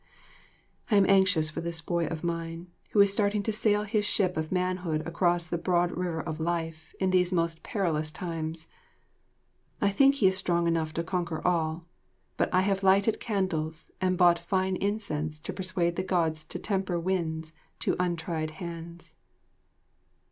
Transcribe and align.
I 0.89 0.95
am 0.95 1.05
anxious 1.07 1.51
for 1.51 1.61
this 1.61 1.79
boy 1.79 2.07
of 2.07 2.23
mine, 2.23 2.71
who 2.89 3.01
is 3.01 3.13
starting 3.13 3.43
to 3.43 3.51
sail 3.51 3.83
his 3.83 4.03
ship 4.03 4.35
of 4.35 4.51
manhood 4.51 5.05
across 5.05 5.47
the 5.47 5.59
Broad 5.59 5.91
River 5.95 6.21
of 6.23 6.39
Life 6.39 6.95
in 6.99 7.11
these 7.11 7.31
most 7.31 7.61
perilous 7.61 8.09
times. 8.09 8.67
I 9.79 9.91
think 9.91 10.15
he 10.15 10.25
is 10.25 10.35
strong 10.35 10.65
enough 10.65 10.91
to 10.95 11.03
conquer 11.03 11.39
all, 11.45 11.85
but 12.35 12.51
I 12.51 12.61
have 12.61 12.81
lighted 12.81 13.19
candles 13.19 13.91
and 14.01 14.17
bought 14.17 14.39
fine 14.39 14.75
incense 14.77 15.37
to 15.41 15.53
persuade 15.53 15.97
the 15.97 16.03
Gods 16.03 16.45
to 16.45 16.57
temper 16.57 16.99
winds 16.99 17.53
to 17.81 17.95
untried 17.99 18.49
hands. 18.57 19.13